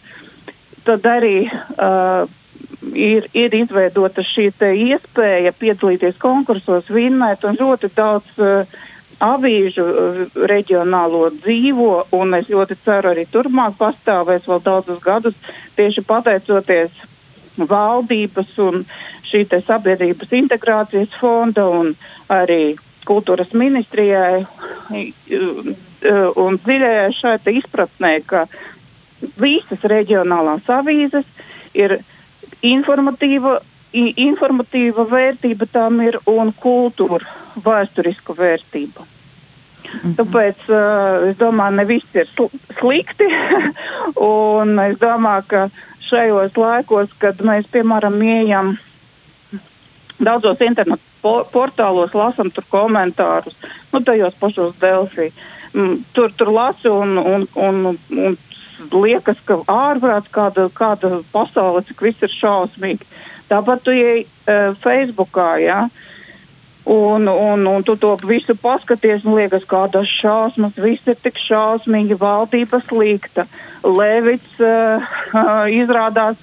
Tad 0.88 1.04
arī 1.10 1.50
uh, 1.50 2.32
ir, 2.92 3.28
ir 3.34 3.56
izveidota 3.56 4.24
šī 4.28 4.50
iespēja 4.52 5.54
piedalīties 5.60 6.18
konkursos, 6.22 6.90
vinnēt 6.90 7.46
un 7.48 7.58
ļoti 7.60 7.90
daudz 7.96 8.42
uh, 8.42 8.68
avīžu 9.24 9.86
uh, 9.86 10.22
reģionālo 10.52 11.30
dzīvo, 11.40 12.08
un 12.12 12.38
es 12.40 12.50
ļoti 12.52 12.78
ceru 12.86 13.14
arī 13.14 13.26
turpmāk 13.32 13.78
pastāvēs 13.80 14.48
vēl 14.50 14.64
daudzus 14.64 15.02
gadus 15.04 15.36
tieši 15.78 16.06
pateicoties 16.08 17.04
valdības 17.58 18.58
un 18.64 18.86
šī 19.30 19.46
te 19.50 19.62
sabiedrības 19.66 20.34
integrācijas 20.34 21.14
fonda 21.20 21.66
un 21.70 21.94
arī 22.34 22.76
kultūras 23.08 23.52
ministrijai 23.54 24.46
un 26.40 26.60
dziļajai 26.64 27.10
šai 27.20 27.36
izpratnē, 27.60 28.14
ka 28.26 28.46
visas 29.40 29.84
reģionālās 29.84 30.68
avīzes 30.72 31.28
ir 31.74 32.00
informatīva, 32.64 33.60
informatīva 33.94 35.08
vērtība 35.10 35.68
tam 35.72 36.02
ir 36.02 36.20
un 36.26 36.54
kultūra, 36.64 37.28
vēsturiska 37.66 38.36
vērtība. 38.38 39.08
-hmm. 39.94 40.16
Tāpēc 40.18 40.68
uh, 40.72 41.30
es 41.30 41.38
domāju, 41.40 41.78
ne 41.78 41.86
viss 41.90 42.18
ir 42.18 42.30
sl 42.34 42.50
slikti. 42.80 43.28
un 44.34 44.80
es 44.88 44.98
domāju, 45.02 45.48
ka 45.48 45.64
šajos 46.10 46.58
laikos, 46.60 47.14
kad 47.22 47.42
mēs, 47.46 47.68
piemēram, 47.74 48.20
ieejam 48.22 48.76
daudzos 50.24 50.62
internetu 50.62 51.02
po 51.24 51.42
portālos, 51.52 52.14
lasam 52.16 52.52
tur 52.52 52.66
komentārus, 52.72 53.56
nu, 53.94 54.02
tajos 54.04 54.36
pašos 54.40 54.76
Delfī. 54.82 55.32
Mm, 55.74 56.04
tur, 56.14 56.34
tur 56.38 56.52
lasu 56.54 56.92
un, 56.94 57.18
un, 57.18 57.48
un, 57.58 57.98
un 58.12 58.36
liekas, 58.94 59.40
ka 59.48 59.60
ārprāts 59.70 60.32
kāda, 60.34 60.70
kāda 60.74 61.22
pasaule, 61.34 61.84
cik 61.88 62.02
viss 62.08 62.26
ir 62.26 62.32
šausmīgi. 62.34 63.08
Tāpat 63.52 63.84
tu 63.86 63.94
ej 63.94 64.26
uh, 64.26 64.74
Facebookā, 64.84 65.50
jā. 65.64 65.84
Ja? 65.86 66.10
Un, 66.86 67.28
un, 67.28 67.68
un 67.68 67.84
tu 67.84 67.96
to 67.96 68.18
visu 68.28 68.56
paskaties, 68.60 69.24
un 69.24 69.38
liekas, 69.38 69.64
kādas 69.64 70.10
šausmas, 70.20 70.76
viss 70.76 71.08
ir 71.08 71.16
tik 71.24 71.40
šausmīgi, 71.40 72.18
valdība 72.20 72.82
slikta, 72.90 73.48
Levits 73.84 74.60
uh, 74.60 75.00
uh, 75.40 75.64
izrādās 75.72 76.40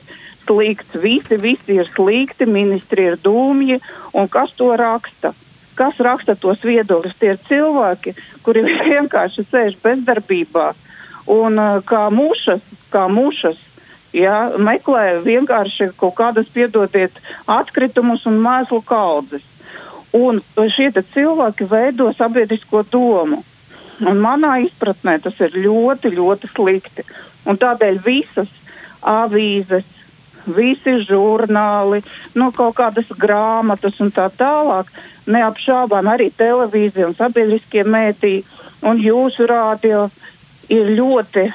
slikts, 0.48 0.96
visi, 1.02 1.36
visi 1.36 1.76
ir 1.76 1.88
slikti, 1.92 2.48
ministri 2.48 3.10
ir 3.10 3.18
dūmji, 3.20 3.82
un 4.16 4.32
kas 4.32 4.56
to 4.56 4.72
raksta? 4.80 5.34
Kas 5.76 6.00
raksta 6.00 6.34
tos 6.40 6.64
viedokļus? 6.64 7.18
Tie 7.20 7.34
ir 7.34 7.42
cilvēki, 7.48 8.16
kuri 8.44 8.64
vienkārši 8.88 9.44
sēž 9.52 9.76
bezdarbībā. 9.84 10.70
Uh, 10.72 10.89
un 11.30 11.58
uh, 11.58 11.80
kā 11.86 12.08
mušas, 12.14 12.62
kā 12.92 13.06
mušas, 13.12 13.58
ja, 14.16 14.50
meklē 14.58 15.20
vienkārši 15.24 15.92
kaut 16.00 16.16
kādas, 16.18 16.50
piedodiet, 16.54 17.14
atkritumus 17.46 18.26
un 18.26 18.40
mēslu 18.42 18.82
kaudzes. 18.86 19.46
Un 20.16 20.40
šie 20.74 20.90
cilvēki 21.14 21.68
veido 21.70 22.10
sabiedrisko 22.18 22.82
domu. 22.90 23.44
Un 24.00 24.18
manā 24.18 24.56
izpratnē 24.64 25.20
tas 25.22 25.36
ir 25.44 25.54
ļoti, 25.54 26.10
ļoti 26.16 26.50
slikti. 26.54 27.04
Un 27.46 27.60
tādēļ 27.60 28.00
visas 28.02 28.50
avīzes, 29.06 29.86
visi 30.50 30.96
žurnāli, 31.04 32.00
nu, 32.34 32.48
kaut 32.56 32.78
kādas 32.80 33.08
grāmatas 33.20 34.00
un 34.00 34.10
tā 34.10 34.26
tālāk, 34.40 34.88
neapšaubām 35.30 36.08
arī 36.10 36.30
televīzija 36.36 37.10
un 37.10 37.16
sabiedriskie 37.18 37.84
mētī 37.84 38.40
un 38.82 39.00
jūsu 39.04 39.46
rādio 39.46 40.08
ir 40.70 40.94
ļoti 40.98 41.48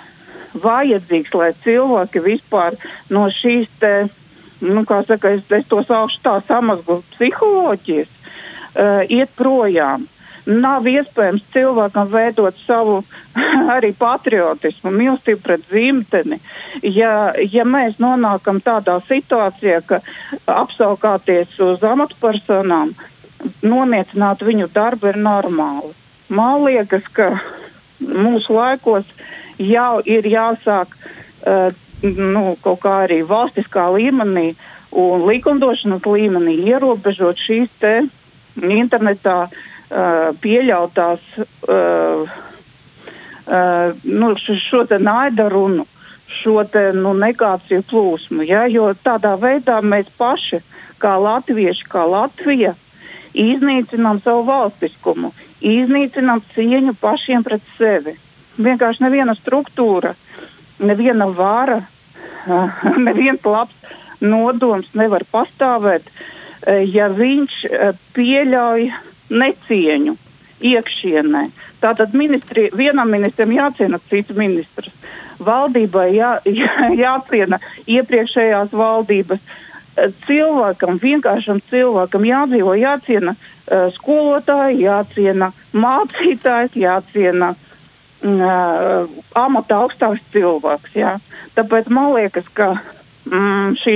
vajadzīgs, 0.64 1.34
lai 1.36 1.52
cilvēki 1.66 2.24
vispār 2.24 2.78
no 3.12 3.28
šīs 3.34 3.70
te, 3.82 3.94
nu, 4.64 4.86
kā 4.88 5.02
saka, 5.08 5.36
es, 5.38 5.46
es 5.52 5.68
to 5.72 5.82
saukšu 5.88 6.22
tā 6.24 6.36
samazgu 6.48 7.02
psiholoģijas, 7.16 8.12
uh, 8.12 9.02
iet 9.10 9.34
projām. 9.40 10.08
Nav 10.46 10.86
iespējams 10.86 11.42
cilvēkam 11.56 12.12
veidot 12.12 12.58
savu 12.68 13.00
arī 13.76 13.92
patriotismu, 13.98 14.94
mīlestību 14.94 15.42
pret 15.42 15.66
dzimteni. 15.72 16.38
Ja, 16.86 17.34
ja 17.34 17.66
mēs 17.66 17.98
nonākam 18.04 18.62
tādā 18.64 19.00
situācijā, 19.10 19.82
ka 19.90 20.04
apsaukāties 20.46 21.58
uz 21.66 21.84
amatpersonām, 21.84 22.94
noniecināt 23.66 24.46
viņu 24.46 24.70
darbu 24.74 25.12
ir 25.12 25.22
normāli. 25.22 25.96
Man 26.30 26.64
liekas, 26.66 27.06
ka 27.14 27.34
mūsu 28.00 28.56
laikos 28.56 29.06
jau 29.62 30.02
ir 30.06 30.28
jāsāk 30.28 30.96
uh, 30.96 31.70
nu, 32.04 32.56
kaut 32.62 32.82
kā 32.84 32.96
arī 33.06 33.22
valstiskā 33.28 33.88
līmenī 33.96 34.54
un 34.96 35.26
likumdošanas 35.28 36.06
līmenī 36.08 36.58
ierobežot 36.72 37.40
šīs 37.42 37.72
te 37.80 37.96
internetā 38.56 39.38
uh, 39.48 40.32
pieļautās 40.42 41.26
uh, 41.40 42.38
uh, 43.48 43.90
nu, 44.04 44.32
šo 44.70 44.86
te 44.90 45.00
naida 45.00 45.50
runu, 45.52 45.88
šo 46.42 46.64
te 46.72 46.92
nu, 46.96 47.14
negāciju 47.18 47.84
plūsmu, 47.90 48.46
ja, 48.48 48.66
jo 48.72 48.92
tādā 49.04 49.36
veidā 49.40 49.82
mēs 49.84 50.10
paši, 50.18 50.62
kā 51.00 51.16
latvieši, 51.22 51.88
kā 51.92 52.06
Latvija, 52.08 52.74
iznīcinām 53.36 54.22
savu 54.24 54.46
valstiskumu, 54.48 55.34
iznīcinām 55.66 56.44
cieņu 56.54 56.96
pašiem 57.02 57.44
pret 57.46 57.64
sevi. 57.80 58.16
Vienkārši 58.62 59.04
neviena 59.04 59.36
struktūra, 59.40 60.14
neviena 60.80 61.28
vara, 61.28 61.82
uh, 61.84 62.86
neviens 63.08 63.44
labs 63.46 63.76
nodoms 64.22 64.92
nevar 64.96 65.26
pastāvēt, 65.32 66.08
uh, 66.08 66.80
ja 66.86 67.10
viņš 67.12 67.58
uh, 67.70 67.92
pieļauj 68.16 68.90
necieņu 69.34 70.16
iekšienē. 70.66 71.44
Tātad 71.84 72.16
ministri, 72.18 72.70
vienam 72.74 73.12
ministram 73.12 73.52
jāciena 73.54 74.00
cits 74.10 74.34
ministrs. 74.38 74.94
Valdībai 75.46 76.08
jā, 76.16 76.32
jā, 76.62 76.90
jāciena 76.96 77.60
iepriekšējās 77.86 78.74
valdības. 78.76 79.44
Cilvēkam, 79.96 80.98
vienkāršam 81.00 81.62
cilvēkam 81.70 82.26
jādzīvo, 82.28 82.74
jāciena 82.76 83.36
uh, 83.36 83.86
skolotāji, 83.96 84.84
jāciena 84.84 85.52
mācītājs, 85.72 86.76
jāciena 86.76 87.54
uh, 87.56 89.06
amata 89.40 89.80
augstāks 89.86 90.24
cilvēks. 90.36 90.98
Jā. 91.00 91.16
Tāpēc 91.56 91.88
man 91.88 92.12
liekas, 92.18 92.50
ka 92.58 92.74
mm, 93.30 93.78
šī 93.80 93.96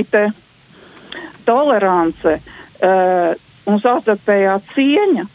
tolerance 1.44 2.38
uh, 2.38 3.36
un 3.68 3.82
savstarpējā 3.84 4.56
cieņa 4.72 5.26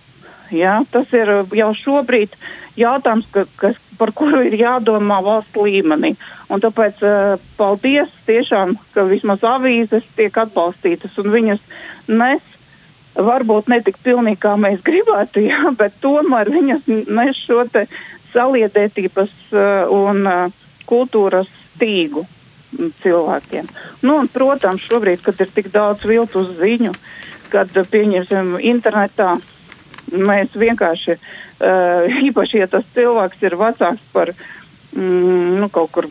Ja? 0.53 0.79
Tas 0.91 1.11
ir 1.15 1.31
uh, 1.31 1.55
jau 1.55 1.71
šobrīd 1.79 2.35
jautājums, 2.79 3.27
ka, 3.33 3.45
kas, 3.59 3.77
par 3.99 4.11
kuru 4.15 4.43
ir 4.47 4.57
jādomā 4.59 5.21
valsts 5.23 5.55
līmenī. 5.57 6.15
Un 6.51 6.63
tāpēc 6.63 7.01
uh, 7.05 7.37
paldies 7.59 8.11
tiešām, 8.27 8.75
ka 8.95 9.07
vismaz 9.09 9.45
avīzes 9.45 10.05
tiek 10.17 10.37
atbalstītas 10.45 11.15
un 11.23 11.31
viņas 11.33 11.63
nes. 12.11 12.43
Varbūt 13.15 13.69
ne 13.71 13.79
tik 13.79 14.01
pilnīgi, 14.03 14.41
kā 14.43 14.57
mēs 14.59 14.81
gribētu, 14.89 15.45
jā, 15.47 15.71
bet 15.79 15.95
tomēr 16.03 16.51
viņas 16.51 16.87
nes 16.89 17.43
šo 17.45 17.63
saliedētības 18.35 19.35
uh, 19.55 19.93
un 19.95 20.25
uh, 20.27 20.63
kultūras 20.89 21.51
tīgu 21.79 22.25
cilvēkiem. 23.03 23.67
Nu, 24.03 24.17
un, 24.19 24.29
protams, 24.31 24.85
šobrīd, 24.89 25.23
kad 25.25 25.39
ir 25.41 25.51
tik 25.55 25.71
daudz 25.73 26.03
viltus 26.07 26.51
ziņu, 26.59 26.91
kad, 27.53 27.71
pieņemsim, 27.91 28.57
internetā 28.59 29.37
Mēs 30.11 30.53
vienkārši, 30.53 31.17
uh, 31.17 32.19
īpaši, 32.29 32.61
ja 32.61 32.69
tas 32.71 32.85
cilvēks 32.93 33.41
ir 33.45 33.57
vecāks 33.59 34.05
par 34.13 34.33
mm, 34.35 35.59
nu, 35.61 35.69
kaut 35.73 35.91
kur 35.95 36.09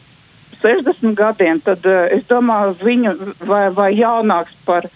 60 0.63 1.15
gadiem, 1.19 1.61
tad 1.65 1.85
uh, 1.87 2.07
es 2.15 2.25
domāju, 2.31 2.77
viņu 2.83 3.15
vai, 3.47 3.69
vai 3.75 3.91
jaunāks 3.95 4.55
par 4.67 4.89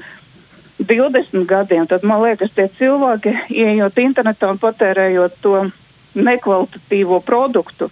20 0.78 1.46
gadiem, 1.48 1.86
tad 1.90 2.06
man 2.06 2.22
liekas, 2.22 2.52
tie 2.54 2.68
cilvēki, 2.78 3.34
ieejot 3.50 3.98
internetā 4.02 4.52
un 4.52 4.60
patērējot 4.62 5.40
to 5.42 5.66
nekvalitatīvo 6.18 7.20
produktu, 7.26 7.90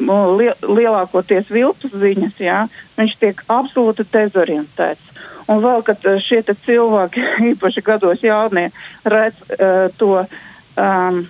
li 0.00 0.48
lielākoties 0.60 1.48
viltus 1.52 1.94
ziņas, 1.96 2.40
jā, 2.42 2.64
viņš 2.98 3.16
tiek 3.22 3.40
absolūti 3.48 4.06
dezorientēts. 4.12 5.06
Un 5.50 5.62
vēl, 5.64 5.82
kad 5.86 6.04
eh, 6.06 6.20
šie 6.22 6.42
cilvēki, 6.46 7.24
īpaši 7.52 7.82
gados 7.86 8.22
jaunie, 8.22 8.68
redz 9.04 9.40
uh, 9.56 9.88
to 9.98 10.22
um, 10.22 11.24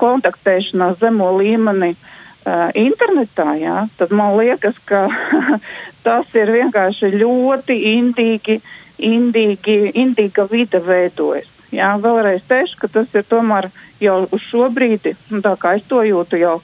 kontaktēšanās 0.00 0.98
zemo 1.00 1.30
līmeni 1.38 1.94
uh, 1.94 2.68
internetā, 2.76 3.54
jā, 3.60 3.86
tad 3.98 4.12
man 4.12 4.36
liekas, 4.36 4.76
ka 4.88 5.06
tas 6.06 6.36
ir 6.36 6.52
vienkārši 6.52 7.14
ļoti 7.16 7.78
indīgi, 7.94 8.60
indīgi, 8.98 9.78
indīga 9.96 10.48
vide 10.50 10.82
veidojas. 10.84 11.48
Jā, 11.74 11.94
vēlreiz 11.98 12.44
teikšu, 12.46 12.78
ka 12.84 12.92
tas 13.00 13.16
ir 13.16 13.24
tomēr 13.26 13.70
jau 14.02 14.20
uz 14.30 14.44
šo 14.46 14.68
brīdi, 14.70 15.16
nu, 15.32 15.40
tā 15.42 15.56
kā 15.58 15.74
es 15.78 15.88
to 15.90 16.04
jūtu, 16.06 16.38
jau 16.38 16.58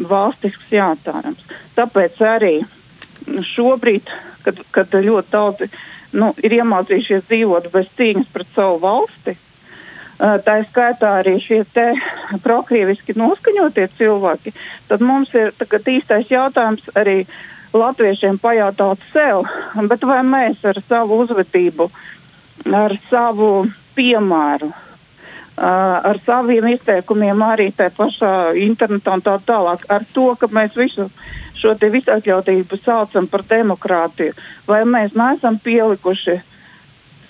valstisks 0.00 0.72
jātājums. 0.72 1.44
Tāpēc 1.76 2.18
arī 2.24 2.54
šobrīd, 3.46 4.10
kad, 4.46 4.58
kad 4.74 4.96
ļoti 4.96 5.32
daudzi 5.36 5.70
nu, 6.12 6.32
ir 6.42 6.56
iemācījušies 6.60 7.28
dzīvot 7.28 7.70
bez 7.72 7.88
cīņas 7.98 8.32
pret 8.34 8.50
savu 8.56 8.80
valsti. 8.82 9.36
Tā 10.20 10.56
ir 10.60 10.66
skaitā 10.68 11.14
arī 11.22 11.38
šie 11.40 11.62
prokrieviski 12.44 13.14
noskaņotie 13.16 13.86
cilvēki. 13.96 14.52
Tad 14.90 15.00
mums 15.00 15.32
ir 15.32 15.54
tagad 15.56 15.88
īstais 15.88 16.28
jautājums 16.28 16.84
arī 16.98 17.22
latviešiem 17.72 18.36
pajautāt 18.42 19.00
sev, 19.14 19.46
bet 19.88 20.04
vai 20.04 20.20
mēs 20.26 20.60
ar 20.66 20.82
savu 20.88 21.22
uzvedību, 21.24 21.88
ar 22.74 22.96
savu 23.08 23.50
piemēru, 23.96 24.70
ar 25.56 26.20
saviem 26.26 26.68
izteikumiem 26.74 27.42
arī 27.46 27.70
tajā 27.76 27.94
pašā 27.96 28.32
internetā 28.60 29.16
un 29.16 29.24
tā 29.24 29.38
tālāk, 29.46 29.86
ar 29.88 30.04
to, 30.12 30.32
ka 30.40 30.50
mēs 30.52 30.76
visu 30.76 31.08
šo 31.60 31.74
te 31.78 31.90
visatļautību 31.92 32.80
saucam 32.84 33.28
par 33.30 33.44
demokrātiju, 33.50 34.34
vai 34.68 34.82
mēs 34.88 35.14
neesam 35.18 35.58
pielikuši 35.62 36.40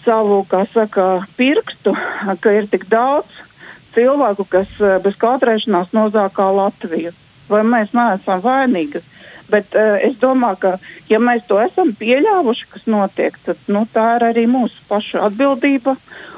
savu, 0.05 0.43
kā 0.49 0.64
saka, 0.75 1.07
pirkstu, 1.37 1.95
ka 2.40 2.57
ir 2.57 2.69
tik 2.73 2.87
daudz 2.90 3.43
cilvēku, 3.95 4.47
kas 4.49 4.71
eh, 4.81 4.99
bez 5.05 5.19
kautrēšanās 5.21 5.95
nozākā 5.97 6.47
Latviju. 6.57 7.14
Vai 7.51 7.64
mēs 7.66 7.90
neesam 7.97 8.43
vainīgi? 8.45 9.03
Bet 9.51 9.75
uh, 9.75 9.97
es 10.07 10.12
domāju, 10.23 10.59
ka 10.62 10.71
ja 11.11 11.19
mēs 11.19 11.43
to 11.49 11.57
esam 11.59 11.88
pieļāvuši, 11.99 12.69
kas 12.71 12.85
notiek, 12.87 13.35
tad 13.43 13.59
nu, 13.66 13.83
tā 13.90 14.05
ir 14.21 14.27
arī 14.29 14.45
mūsu 14.47 14.79
pašu 14.87 15.19
atbildība 15.27 15.97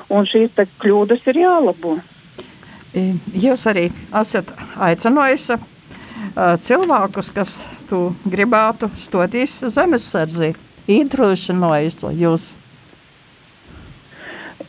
un 0.08 0.24
šīs 0.30 0.56
kļūdas 0.80 1.28
ir 1.28 1.42
jālabo. 1.42 1.98
Jūs 2.92 3.66
arī 3.68 3.90
esat 4.20 4.54
aicinājusi 4.88 5.58
cilvēkus, 6.36 7.30
kas 7.34 7.50
tu 7.90 8.14
gribētu 8.24 8.88
stoties 8.96 9.58
zemesardzi, 9.74 10.54
iedrošinājis 10.88 12.06
jūs? 12.16 12.46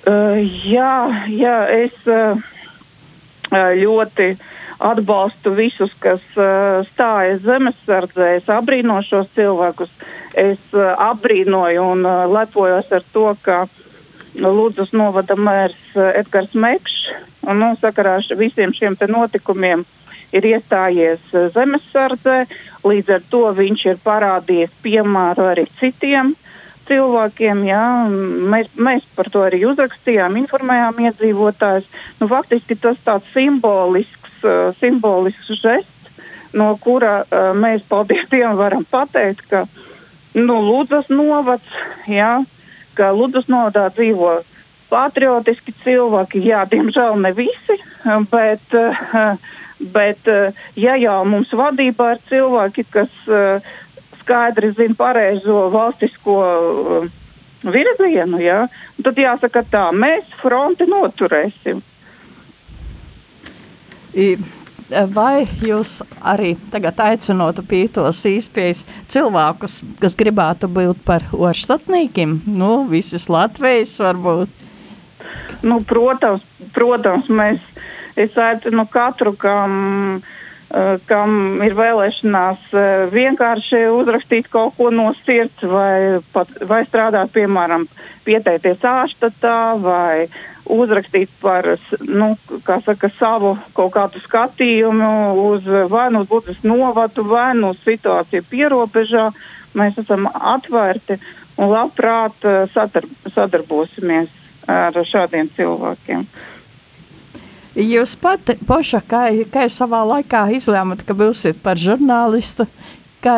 Uh, 0.04 0.41
jā, 0.67 0.95
jā, 1.32 1.60
es 1.71 1.95
uh, 2.12 2.36
ļoti 3.80 4.34
atbalstu 4.84 5.54
visus, 5.56 5.93
kas 6.04 6.19
uh, 6.36 6.84
stājas 6.91 7.39
zemesardzē. 7.45 8.34
Es 8.41 8.52
abrīnoju 8.52 9.08
šos 9.08 9.32
cilvēkus. 9.38 9.93
Es 10.36 10.60
uh, 10.76 10.91
abrīnoju 10.99 11.88
un 11.93 12.04
uh, 12.04 12.26
lepojos 12.28 12.91
ar 12.91 13.08
to, 13.15 13.30
ka 13.45 13.63
Lūdzas 14.34 14.91
novada 14.97 15.38
mērs 15.38 15.80
uh, 15.95 16.10
Edgars 16.17 16.52
Mekšs 16.58 16.99
nu, 17.54 17.76
sakarā 17.80 18.17
visiem 18.36 18.73
šiem 18.76 18.97
notikumiem 19.08 19.86
uh, 19.86 20.03
ir 20.34 20.48
iestājies 20.54 21.34
eh, 21.34 21.50
zemesardzē, 21.56 22.38
līdz 22.84 23.13
ar 23.17 23.28
to 23.32 23.43
viņš 23.58 23.86
ir 23.91 24.02
parādījis 24.04 24.74
piemēru 24.86 25.48
arī 25.54 25.67
citiem 25.80 26.34
cilvēkiem. 26.89 27.63
Jā, 27.67 27.84
mēs, 28.54 28.72
mēs 28.76 29.06
par 29.17 29.30
to 29.34 29.46
arī 29.48 29.63
uzrakstījām, 29.69 30.38
informējām 30.43 31.00
iedzīvotājus. 31.08 31.88
Nu, 32.19 32.28
faktiski 32.32 32.78
tas 32.80 33.00
tāds 33.06 33.30
simbolisks, 33.36 34.36
uh, 34.43 34.74
simbolisks 34.82 35.54
žests, 35.62 36.26
no 36.54 36.74
kura 36.84 37.22
uh, 37.24 37.52
mēs 37.58 37.86
paldies 37.89 38.28
Dievam 38.32 38.60
varam 38.60 38.88
pateikt, 38.89 39.48
ka 39.50 39.63
nu, 40.36 40.60
Lūdzas 40.67 41.08
novads, 41.13 41.78
jā, 42.10 42.41
ka 42.98 43.13
Lūdzas 43.15 43.48
novadā 43.52 43.88
dzīvo 43.96 44.41
patriotiski 44.93 45.74
cilvēki, 45.86 46.43
jā, 46.46 46.67
diemžēl 46.69 47.15
ne 47.24 47.32
visi, 47.38 47.80
bet 48.30 48.76
uh, 48.78 49.39
Bet, 49.91 50.28
eh, 50.28 50.54
ja 50.80 50.96
jau 51.00 51.24
mums 51.28 51.52
vadībā 51.52 52.13
ir 52.15 52.22
cilvēki, 52.30 52.86
kas 52.93 53.12
eh, 53.28 53.74
skaidri 54.22 54.72
zina 54.78 54.96
pareizo 54.96 55.67
valstisko 55.74 56.38
eh, 56.48 57.08
virzienu, 57.63 58.39
ja, 58.43 58.65
tad 59.04 59.19
jāsaka 59.19 59.63
tā, 59.72 59.88
mēs 59.96 60.28
fronti 60.41 60.88
noturēsim. 60.88 61.82
I, 64.13 64.36
vai 65.15 65.43
jūs 65.65 66.02
arī 66.22 66.54
tagad 66.72 67.00
aicinotu 67.02 67.63
pītos 67.65 68.19
īspējas 68.30 68.84
cilvēkus, 69.10 69.80
kas 70.00 70.15
gribētu 70.19 70.69
būt 70.69 71.02
par 71.08 71.26
orštatnīkiem? 71.34 72.43
Nu, 72.46 72.84
visus 72.91 73.30
Latvijas 73.32 73.96
varbūt. 74.04 74.62
Nu, 75.63 75.80
protams, 75.88 76.43
protams, 76.76 77.30
mēs 77.32 77.63
es 78.19 78.38
aicinu 78.38 78.86
katru, 78.91 79.34
kam 79.39 79.76
uh, 80.21 80.95
kam 81.10 81.62
ir 81.65 81.76
vēlēšanās 81.78 82.71
uh, 82.73 82.86
vienkārši 83.13 83.84
uzrakstīt 83.93 84.49
kaut 84.54 84.78
ko 84.78 84.89
no 84.93 85.12
sirds 85.23 85.67
vai, 85.67 86.21
pat, 86.34 86.49
vai 86.69 86.84
strādāt, 86.88 87.34
piemēram, 87.36 87.88
pieteikties 88.26 88.84
ārštatā 88.88 89.60
vai 89.84 90.28
uzrakstīt 90.63 91.32
par, 91.41 91.67
nu, 92.08 92.34
saka, 92.86 93.10
savu 93.19 93.58
kaut 93.76 93.91
kādu 93.95 94.21
skatījumu 94.23 95.10
uz 95.43 95.67
vai 95.91 96.08
nu 96.13 96.23
uz 96.23 96.30
Budas 96.30 96.62
novatu, 96.63 97.26
vai 97.28 97.52
nu 97.58 97.73
uz 97.73 97.82
situāciju 97.84 98.45
pierobežā. 98.49 99.30
Mēs 99.76 99.97
esam 99.99 100.30
atvērti 100.30 101.17
un 101.58 101.73
labprāt 101.73 102.45
sadar 102.73 103.08
sadarbosimies 103.34 104.30
ar 104.69 104.95
šādiem 105.10 105.49
cilvēkiem. 105.58 106.28
Jūs 107.74 108.14
pati, 108.22 108.54
Poša, 108.70 109.00
kā, 109.10 109.24
kā 109.50 109.66
savā 109.72 110.04
laikā 110.06 110.46
izlēmat, 110.54 111.02
ka 111.08 111.16
būsiet 111.18 111.58
par 111.64 111.80
žurnālistu, 111.82 112.68
kā 113.24 113.38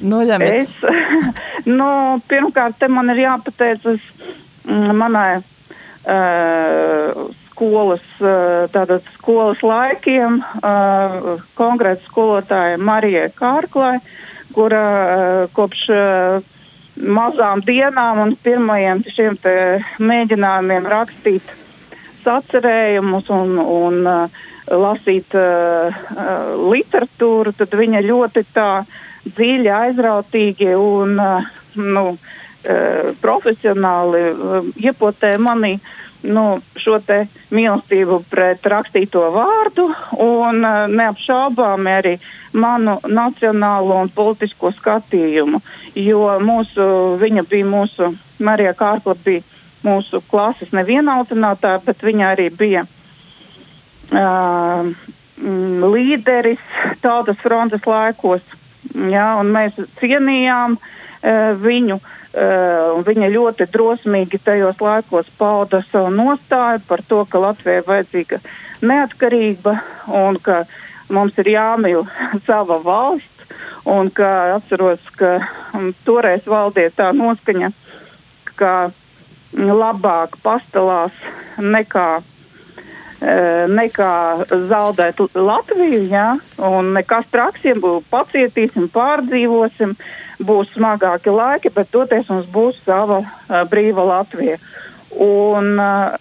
noļemat? 0.00 0.54
Es, 0.56 0.78
nu, 1.78 1.88
pirmkārt, 2.30 2.78
te 2.80 2.88
man 2.88 3.12
ir 3.12 3.20
jāpateicas 3.26 4.00
mm, 4.64 4.94
manai 4.96 5.42
uh, 5.42 7.20
skolas, 7.50 8.06
uh, 8.24 8.64
tātad 8.72 9.04
skolas 9.18 9.60
laikiem, 9.60 10.40
uh, 10.64 11.44
konkrēti 11.60 12.08
skolotāja 12.08 12.80
Marijai 12.80 13.28
Kārklai, 13.36 13.98
kura 14.56 14.86
uh, 14.88 15.42
kopš 15.52 15.84
uh, 15.92 16.48
mazām 16.96 17.60
dienām 17.68 18.24
un 18.24 18.32
pirmajiem 18.40 19.04
šiem 19.12 19.36
mēģinājumiem 20.00 20.88
rakstīt 20.88 21.52
sacerējumus 22.24 23.30
un, 23.34 23.56
un 23.60 24.02
uh, 24.06 24.42
lasīt 24.70 25.34
uh, 25.38 25.88
uh, 25.92 26.52
literatūru, 26.72 27.54
tad 27.58 27.74
viņa 27.78 28.04
ļoti 28.06 28.44
tā 28.54 28.84
dziļi, 29.26 29.70
aizrautīgi 29.70 30.72
un 30.78 31.18
uh, 31.22 31.50
nu, 31.78 32.06
uh, 32.14 33.10
profesionāli 33.22 34.22
uh, 34.30 34.70
iepotē 34.82 35.36
manī 35.42 35.76
nu, 36.22 36.60
šo 36.78 36.98
te 37.06 37.24
mīlestību 37.54 38.22
pret 38.30 38.66
rakstīto 38.70 39.24
vārdu 39.34 39.88
un 40.22 40.62
uh, 40.62 40.84
neapšaubām 40.90 41.88
arī 41.90 42.16
manu 42.52 42.98
nacionālo 43.08 44.02
un 44.04 44.10
politisko 44.14 44.72
skatījumu, 44.76 45.62
jo 45.96 46.26
mūsu, 46.44 46.86
viņa 47.22 47.46
bija 47.48 47.68
mūsu, 47.68 48.12
Marija 48.42 48.74
Kārkla 48.76 49.16
bija 49.24 49.42
mūsu 49.86 50.22
klases 50.30 50.72
neviena 50.74 51.18
autonātā, 51.20 51.76
bet 51.84 52.02
viņa 52.04 52.32
arī 52.34 52.48
bija 52.54 52.84
uh, 54.12 54.88
līderis 55.94 56.62
tautas 57.02 57.38
frontes 57.42 57.86
laikos. 57.86 58.42
Jā, 58.92 59.28
mēs 59.46 59.78
cienījām 60.00 60.76
uh, 60.78 60.82
viņu, 61.62 61.98
uh, 61.98 63.02
viņa 63.06 63.32
ļoti 63.36 63.68
drosmīgi 63.72 64.42
tajos 64.44 64.80
laikos 64.82 65.30
pauda 65.38 65.82
savu 65.90 66.10
nostāju 66.14 66.82
par 66.88 67.04
to, 67.08 67.24
ka 67.30 67.42
Latvijai 67.46 67.84
vajadzīga 67.86 68.42
neatkarība 68.82 69.76
un 70.22 70.38
ka 70.42 70.64
mums 71.12 71.36
ir 71.38 71.52
jāmīl 71.54 72.06
sava 72.46 72.80
valsts, 72.82 73.28
un 73.84 74.10
ka 74.14 74.56
atceros, 74.56 75.02
ka 75.18 75.38
um, 75.74 75.92
toreiz 76.06 76.46
valdīja 76.46 76.92
tā 76.98 77.10
noskaņa, 77.16 77.72
ka 78.58 78.72
labāk 79.52 80.36
pastelās 80.42 81.12
nekā, 81.58 82.22
e, 83.20 83.36
nekā 83.68 84.14
zaudēt 84.70 85.20
Latviju, 85.34 86.02
jā, 86.10 86.28
un 86.58 86.92
nekas 86.96 87.28
traksiem 87.32 87.80
būs 87.82 88.04
pacietīsim, 88.10 88.88
pārdzīvosim, 88.92 89.96
būs 90.42 90.72
smagāki 90.74 91.30
laiki, 91.30 91.70
bet 91.74 91.90
toties 91.92 92.28
mums 92.32 92.48
būs 92.50 92.80
sava 92.82 93.20
uh, 93.22 93.62
brīva 93.70 94.02
Latvija. 94.08 94.56
Un 95.22 95.76
uh, 95.78 96.16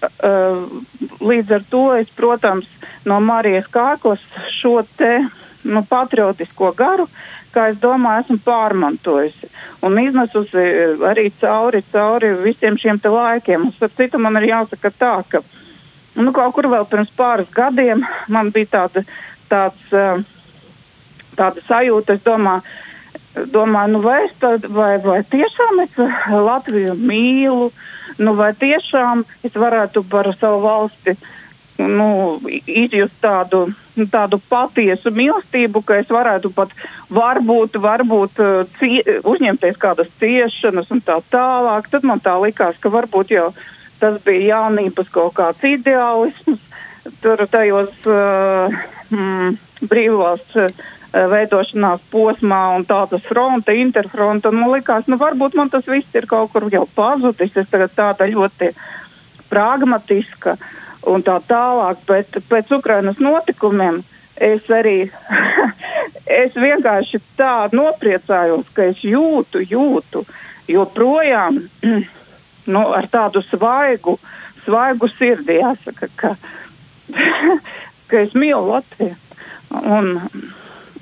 līdz 1.24 1.56
ar 1.58 1.64
to 1.72 1.86
es, 1.96 2.12
protams, 2.14 2.68
no 3.08 3.18
Marijas 3.24 3.66
Kāklas 3.72 4.22
šo 4.60 4.84
te 5.00 5.24
nu, 5.64 5.82
patriotisko 5.90 6.74
garu 6.78 7.08
kā 7.56 7.70
es 7.72 7.80
domāju, 7.84 8.26
esmu 8.26 8.40
pārmantojusi 8.46 9.50
un 9.82 9.98
iznesusi 10.02 10.62
eh, 10.62 11.02
arī 11.12 11.30
cauri, 11.42 11.84
cauri 11.94 12.34
visiem 12.44 12.78
šiem 12.78 13.02
laikiem. 13.04 13.68
Un, 13.68 13.74
starp 13.78 13.98
citu, 13.98 14.20
man 14.22 14.38
ir 14.40 14.50
jāsaka 14.52 14.92
tā, 14.92 15.16
ka, 15.30 15.42
nu, 16.16 16.32
kaut 16.36 16.54
kur 16.56 16.70
vēl 16.72 16.88
pirms 16.90 17.12
pāris 17.18 17.50
gadiem 17.56 18.06
man 18.30 18.52
bija 18.52 18.72
tāda, 18.78 19.06
tāds, 19.50 19.84
eh, 19.94 20.24
tāda 21.38 21.66
sajūta, 21.68 22.18
es 22.18 22.24
domāju, 22.28 22.62
domāju, 23.52 23.96
nu 23.96 24.02
vai, 24.04 24.22
tad, 24.40 24.68
vai, 24.70 24.98
vai 25.04 25.22
tiešām 25.24 25.84
es 25.86 26.00
Latviju 26.32 26.96
mīlu, 27.00 27.72
nu 28.20 28.36
vai 28.36 28.52
tiešām 28.54 29.26
es 29.48 29.56
varētu 29.56 30.04
par 30.10 30.30
savu 30.40 30.62
valsti 30.66 31.16
nu, 31.88 32.40
izjust 32.68 33.16
tādu, 33.24 33.66
tādu 34.12 34.40
patiesu 34.50 35.12
mīlestību, 35.16 35.84
ka 35.86 36.00
es 36.02 36.12
varētu 36.12 36.52
pat 36.56 36.74
varbūt, 37.14 37.78
varbūt 37.82 38.42
uh, 38.44 38.64
cie, 38.80 39.02
uzņemties 39.28 39.80
kādas 39.82 40.10
ciešanas 40.22 40.92
un 40.94 41.04
tā 41.06 41.20
tālāk. 41.34 41.90
Tad 41.92 42.08
man 42.08 42.24
tā 42.24 42.38
likās, 42.42 42.80
ka 42.82 42.92
varbūt 42.94 43.34
jau 43.36 43.52
tas 44.02 44.18
bija 44.26 44.56
jaunības 44.56 45.12
kaut 45.14 45.36
kāds 45.38 45.68
ideālisms. 45.68 46.62
Tur 47.22 47.46
tajos 47.50 47.94
uh, 48.10 48.74
mm, 49.10 49.56
brīvās 49.90 50.58
uh, 50.62 50.68
veidošanās 51.12 52.04
posmā 52.14 52.62
un 52.76 52.86
tādas 52.90 53.26
fronte, 53.28 53.74
interfronte. 53.78 54.52
Man 54.54 54.72
likās, 54.76 55.10
nu 55.10 55.18
varbūt 55.22 55.58
man 55.58 55.74
tas 55.74 55.88
viss 55.90 56.18
ir 56.18 56.30
kaut 56.30 56.54
kur 56.54 56.70
jau 56.72 56.86
pazudis. 56.96 57.58
Es 57.58 57.74
tagad 57.74 57.98
tāda 57.98 58.30
ļoti 58.30 58.72
pragmatiska. 59.52 60.56
Uh, 60.56 60.78
un 61.08 61.24
tā 61.26 61.38
tālāk, 61.50 62.02
bet 62.08 62.38
pēc 62.50 62.72
Ukrainas 62.78 63.20
notikumiem 63.22 64.02
es 64.42 64.70
arī, 64.74 65.10
es 66.42 66.56
vienkārši 66.58 67.22
tā 67.40 67.70
nopriecājos, 67.74 68.70
ka 68.76 68.90
es 68.92 69.02
jūtu, 69.06 69.64
jūtu, 69.70 70.26
joprojām, 70.72 71.64
nu, 72.74 72.84
ar 72.98 73.10
tādu 73.12 73.44
svaigu, 73.50 74.18
svaigu 74.66 75.10
sirdi 75.18 75.60
jāsaka, 75.60 76.10
ka, 76.16 76.36
ka 78.10 78.24
es 78.26 78.38
mīlu 78.38 78.64
Latviju. 78.70 79.18
Un 79.72 80.18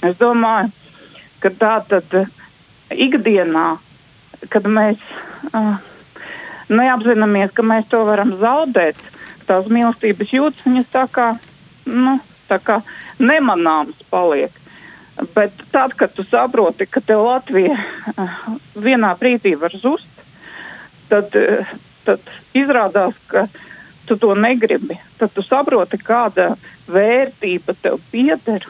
es 0.06 0.18
domāju, 0.20 0.70
ka 1.42 1.50
tā 1.58 1.76
tad 1.90 2.14
ikdienā, 2.94 3.70
kad 4.54 4.68
mēs 4.70 5.00
uh, 5.50 5.80
neapzināmies, 6.70 7.50
ka 7.58 7.66
mēs 7.66 7.90
to 7.90 8.04
varam 8.06 8.36
zaudēt, 8.44 9.00
uh, 9.02 9.19
tās 9.50 9.70
mīlestības 9.72 10.34
jūtas, 10.34 10.66
viņas 10.66 10.90
tā 10.94 11.06
kā, 11.12 11.28
nu, 11.90 12.18
tā 12.50 12.60
kā 12.64 12.80
nemanāmas 13.22 14.00
paliek. 14.12 14.54
Bet 15.36 15.58
tad, 15.74 15.98
kad 16.00 16.14
tu 16.16 16.24
saproti, 16.30 16.88
ka 16.88 17.02
tev 17.04 17.26
Latvija 17.26 17.76
eh, 17.76 18.38
vienā 18.80 19.12
brīdī 19.20 19.56
var 19.60 19.76
zust, 19.82 20.24
tad, 21.12 21.36
eh, 21.36 21.74
tad 22.08 22.24
izrādās, 22.56 23.18
ka 23.28 23.48
tu 24.08 24.18
to 24.18 24.32
negribi. 24.38 24.96
Tad 25.20 25.34
tu 25.36 25.44
saproti, 25.46 26.00
kāda 26.00 26.54
vērtība 26.90 27.76
tev 27.84 28.00
pieder. 28.14 28.66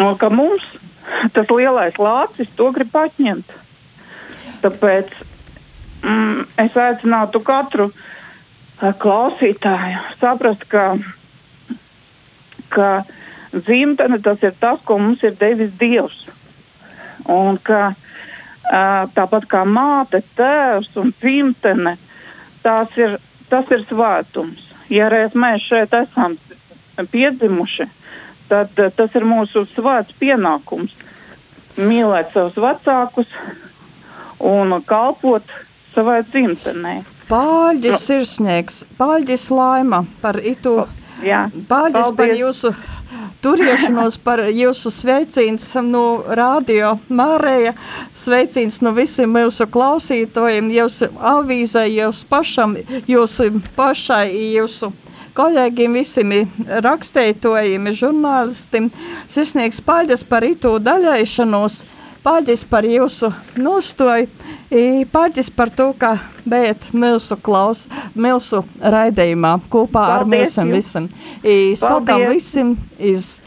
Un 0.00 0.16
ka 0.18 0.30
mums 0.30 0.64
tas 1.34 1.50
lielais 1.50 1.96
lācis 2.00 2.50
to 2.56 2.70
grib 2.72 2.94
atņemt. 2.96 3.52
Tāpēc 4.62 5.12
mm, 6.02 6.46
es 6.64 6.76
aicinātu 6.78 7.40
katru 7.44 7.88
uh, 7.90 8.02
klausītāju 8.80 10.02
saprast, 10.20 10.64
ka, 10.70 10.96
ka 12.70 12.90
dzimtene 13.52 14.20
tas 14.22 14.42
ir 14.46 14.54
tas, 14.60 14.80
ko 14.84 14.98
mums 15.02 15.22
ir 15.26 15.34
devis 15.40 15.72
Dievs. 15.80 16.28
Un 17.28 17.58
ka 17.58 17.94
tāpat 19.16 19.48
kā 19.50 19.64
māte, 19.64 20.22
tēvs 20.36 20.94
un 21.00 21.12
dzimtene, 21.20 21.96
tas 22.62 22.96
ir, 22.96 23.18
tas 23.50 23.70
ir 23.74 23.84
svētums. 23.88 24.62
Ja 24.88 25.08
reiz 25.12 25.34
mēs 25.34 25.66
šeit 25.68 25.92
esam 25.92 26.38
piedzimuši, 26.96 27.88
tad 28.48 28.72
tas 28.96 29.14
ir 29.14 29.26
mūsu 29.28 29.66
svēts 29.68 30.14
pienākums 30.20 30.94
mīlēt 31.78 32.32
savus 32.32 32.56
vecākus 32.58 33.28
un 34.40 34.80
kalpot 34.86 35.44
savai 35.94 36.22
dzimtenei. 36.30 37.02
Pāļģis 37.28 37.94
no. 37.94 37.98
sirsnieks, 38.02 38.84
Pāļģis 38.98 39.48
laima 39.52 40.04
par 40.22 40.38
itu. 40.40 40.80
Jā. 41.24 41.48
Pāļģis 41.68 42.14
par 42.16 42.32
jūsu 42.36 42.72
turiešanos, 43.44 44.18
par 44.22 44.42
jūsu 44.50 44.92
sveicīns 44.92 45.70
no 45.86 46.22
radio 46.26 46.94
Mārēja, 47.08 47.74
sveicīns 48.16 48.80
no 48.84 48.94
visiem 48.96 49.32
mūsu 49.34 49.68
klausītojiem, 49.70 50.70
jūsu 50.74 51.10
avīzē, 51.34 51.84
jūsu 51.92 52.30
pašam, 52.30 52.76
jūsu 53.10 53.50
pašai, 53.76 54.26
jūsu 54.56 54.92
kolēģiem, 55.38 56.00
visiem 56.00 56.34
rakstētojiem, 56.88 57.92
žurnālistiem. 57.94 58.90
Sirsnīgs 59.30 59.84
paldies 59.84 60.24
par 60.26 60.46
itu 60.46 60.78
daļaišanos. 60.82 61.84
Paldies 62.22 62.64
par 62.68 62.84
jūsu 62.84 63.30
nostoju, 63.56 64.26
paldies 65.12 65.50
par 65.54 65.70
to, 65.70 65.92
ka 65.98 66.16
bijat 66.48 66.88
mūsu 66.92 67.38
klaus, 67.40 67.86
mūsu 68.18 68.64
raidījumā 68.82 69.54
kopā 69.70 70.02
paldies 70.16 70.58
ar 70.58 70.66
mums 70.66 70.76
visiem. 70.76 71.06
Sakam 71.78 72.26
visiem 72.28 72.74
iz, 72.98 73.38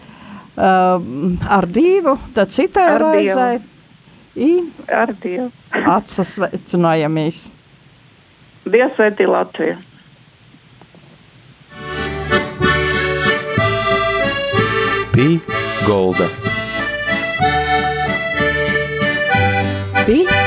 uh, 0.55 1.03
ar 1.59 1.67
divu, 1.67 2.15
tad 2.33 2.53
citai 2.55 2.87
ar 2.95 3.05
raizai. 3.05 3.59
I 4.35 4.63
ar 4.87 5.11
Dievu. 5.19 5.49
Atsasveicinājamies. 5.71 7.49
Dievs 8.63 8.95
sveitī 8.95 9.27
Latviju. 9.27 9.75
Pī 15.11 15.27
Golda. 15.83 16.60
Pī 20.05 20.23
Golda. 20.25 20.40